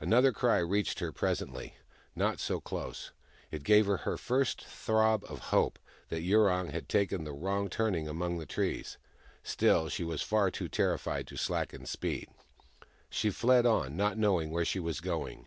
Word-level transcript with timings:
Another 0.00 0.32
cry 0.32 0.58
reached 0.58 0.98
her 0.98 1.10
presently, 1.12 1.76
not 2.14 2.38
so 2.38 2.60
close. 2.60 3.10
It 3.50 3.62
gave 3.62 3.86
her 3.86 3.96
her 4.04 4.18
first 4.18 4.62
throb 4.66 5.24
of 5.24 5.38
hope 5.48 5.78
that 6.10 6.20
Yurong 6.20 6.68
had 6.68 6.90
taken 6.90 7.24
the 7.24 7.32
wrong 7.32 7.70
turning 7.70 8.06
among 8.06 8.36
the 8.36 8.44
trees. 8.44 8.98
Still 9.42 9.88
she 9.88 10.04
was 10.04 10.20
far 10.20 10.50
too 10.50 10.68
terrified 10.68 11.26
to 11.28 11.38
slacken 11.38 11.86
speed. 11.86 12.28
She 13.08 13.30
fled 13.30 13.64
on, 13.64 13.96
not 13.96 14.18
knowing 14.18 14.50
where 14.50 14.66
she 14.66 14.78
was 14.78 15.00
going. 15.00 15.46